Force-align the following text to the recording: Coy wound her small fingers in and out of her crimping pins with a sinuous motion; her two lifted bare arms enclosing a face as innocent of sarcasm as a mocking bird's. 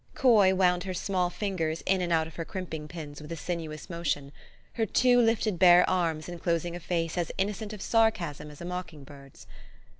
Coy 0.15 0.51
wound 0.55 0.85
her 0.85 0.95
small 0.95 1.29
fingers 1.29 1.83
in 1.85 2.01
and 2.01 2.11
out 2.11 2.25
of 2.25 2.35
her 2.37 2.43
crimping 2.43 2.87
pins 2.87 3.21
with 3.21 3.31
a 3.31 3.35
sinuous 3.35 3.87
motion; 3.87 4.31
her 4.73 4.85
two 4.87 5.21
lifted 5.21 5.59
bare 5.59 5.87
arms 5.87 6.27
enclosing 6.27 6.75
a 6.75 6.79
face 6.79 7.19
as 7.19 7.31
innocent 7.37 7.71
of 7.71 7.83
sarcasm 7.83 8.49
as 8.49 8.61
a 8.61 8.65
mocking 8.65 9.03
bird's. 9.03 9.45